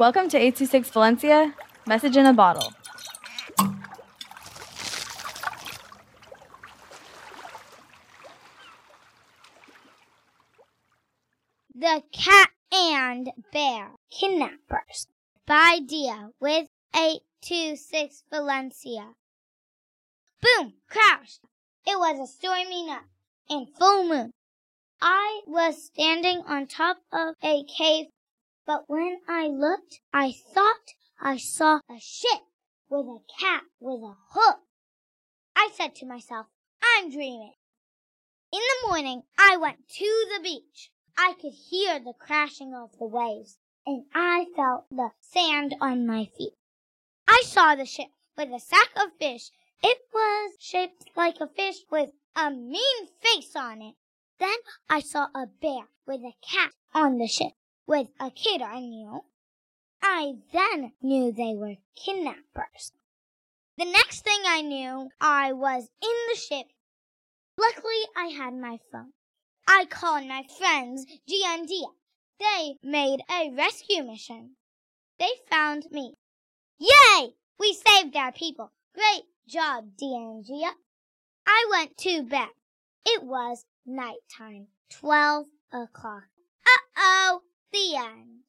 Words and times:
Welcome 0.00 0.30
to 0.30 0.38
826 0.38 0.88
Valencia, 0.92 1.54
message 1.86 2.16
in 2.16 2.24
a 2.24 2.32
bottle. 2.32 2.72
The 11.74 12.02
Cat 12.12 12.48
and 12.72 13.28
Bear 13.52 13.90
Kidnappers 14.10 15.06
by 15.44 15.80
Diya 15.86 16.30
with 16.40 16.68
826 16.96 18.24
Valencia. 18.30 19.12
Boom! 20.40 20.72
Crash! 20.88 21.40
It 21.86 21.98
was 21.98 22.18
a 22.18 22.26
stormy 22.26 22.86
night 22.86 23.02
and 23.50 23.66
full 23.78 24.08
moon. 24.08 24.32
I 25.02 25.42
was 25.46 25.84
standing 25.84 26.38
on 26.46 26.68
top 26.68 27.02
of 27.12 27.34
a 27.42 27.64
cave, 27.64 28.06
but 28.70 28.88
when 28.88 29.18
I 29.26 29.48
looked, 29.48 29.98
I 30.12 30.30
thought 30.30 30.94
I 31.20 31.38
saw 31.38 31.80
a 31.90 31.98
ship 31.98 32.42
with 32.88 33.04
a 33.04 33.18
cat 33.36 33.64
with 33.80 34.00
a 34.00 34.14
hook. 34.28 34.60
I 35.56 35.70
said 35.74 35.96
to 35.96 36.06
myself, 36.06 36.46
I'm 36.80 37.10
dreaming. 37.10 37.54
In 38.52 38.60
the 38.60 38.86
morning, 38.86 39.24
I 39.36 39.56
went 39.56 39.88
to 39.88 40.26
the 40.32 40.40
beach. 40.40 40.92
I 41.18 41.34
could 41.40 41.52
hear 41.52 41.98
the 41.98 42.12
crashing 42.12 42.72
of 42.72 42.96
the 42.96 43.08
waves, 43.08 43.58
and 43.84 44.04
I 44.14 44.46
felt 44.54 44.84
the 44.88 45.10
sand 45.20 45.74
on 45.80 46.06
my 46.06 46.26
feet. 46.38 46.54
I 47.26 47.42
saw 47.46 47.74
the 47.74 47.86
ship 47.86 48.10
with 48.38 48.50
a 48.50 48.60
sack 48.60 48.90
of 48.94 49.18
fish. 49.18 49.50
It 49.82 49.98
was 50.14 50.52
shaped 50.60 51.10
like 51.16 51.40
a 51.40 51.48
fish 51.48 51.78
with 51.90 52.10
a 52.36 52.52
mean 52.52 53.08
face 53.20 53.56
on 53.56 53.82
it. 53.82 53.96
Then 54.38 54.58
I 54.88 55.00
saw 55.00 55.26
a 55.34 55.48
bear 55.60 55.88
with 56.06 56.20
a 56.20 56.34
cat 56.40 56.70
on 56.94 57.18
the 57.18 57.26
ship 57.26 57.54
with 57.90 58.06
a 58.20 58.30
kid 58.30 58.62
I 58.62 58.78
knew. 58.78 59.24
I 60.00 60.34
then 60.52 60.92
knew 61.02 61.32
they 61.32 61.56
were 61.56 61.74
kidnappers. 61.96 62.92
The 63.76 63.84
next 63.84 64.22
thing 64.22 64.42
I 64.46 64.60
knew, 64.60 65.08
I 65.20 65.52
was 65.52 65.88
in 66.00 66.16
the 66.30 66.38
ship. 66.38 66.66
Luckily, 67.58 68.02
I 68.16 68.26
had 68.26 68.54
my 68.54 68.78
phone. 68.92 69.12
I 69.66 69.86
called 69.86 70.24
my 70.28 70.44
friends 70.56 71.04
Gia 71.28 71.48
and 71.48 71.66
Dia. 71.66 71.88
They 72.38 72.76
made 72.84 73.22
a 73.28 73.50
rescue 73.56 74.04
mission. 74.04 74.50
They 75.18 75.30
found 75.50 75.86
me. 75.90 76.14
Yay! 76.78 77.30
We 77.58 77.74
saved 77.74 78.14
our 78.14 78.30
people. 78.30 78.70
Great 78.94 79.24
job, 79.48 79.96
Dia 79.98 80.16
and 80.16 80.44
Gia. 80.46 80.74
I 81.44 81.66
went 81.72 81.98
to 81.98 82.22
bed. 82.22 82.50
It 83.04 83.24
was 83.24 83.64
nighttime, 83.84 84.68
twelve 84.88 85.46
o'clock. 85.72 86.28
Uh-oh, 86.64 87.40
the 87.72 87.96
end. 87.96 88.44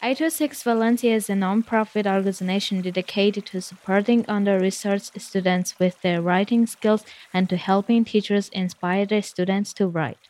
826 0.00 0.62
Valencia 0.62 1.12
is 1.16 1.28
a 1.28 1.34
non-profit 1.34 2.06
organization 2.06 2.82
dedicated 2.82 3.46
to 3.46 3.60
supporting 3.60 4.24
under-researched 4.28 5.20
students 5.20 5.76
with 5.80 6.00
their 6.02 6.22
writing 6.22 6.68
skills 6.68 7.04
and 7.32 7.48
to 7.48 7.56
helping 7.56 8.04
teachers 8.04 8.48
inspire 8.50 9.06
their 9.06 9.22
students 9.22 9.74
to 9.74 9.88
write. 9.88 10.29